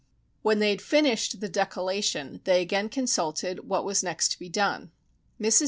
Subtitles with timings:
[0.41, 4.89] When they had finished the decollation, they again consulted what was next to be done.
[5.39, 5.59] Mrs.